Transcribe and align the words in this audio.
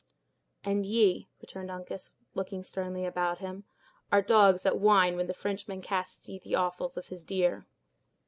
"And 0.63 0.83
ye," 0.83 1.29
returned 1.41 1.69
Uncas, 1.69 2.15
looking 2.33 2.63
sternly 2.63 3.05
around 3.05 3.37
him, 3.37 3.65
"are 4.11 4.23
dogs 4.23 4.63
that 4.63 4.79
whine, 4.79 5.15
when 5.15 5.27
the 5.27 5.33
Frenchman 5.35 5.79
casts 5.83 6.27
ye 6.27 6.39
the 6.39 6.55
offals 6.55 6.97
of 6.97 7.09
his 7.09 7.23
deer!" 7.23 7.67